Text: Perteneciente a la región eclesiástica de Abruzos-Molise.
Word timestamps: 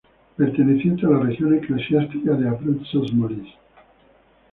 Perteneciente 0.35 1.05
a 1.05 1.09
la 1.09 1.19
región 1.19 1.53
eclesiástica 1.53 2.31
de 2.31 2.47
Abruzos-Molise. 2.47 3.53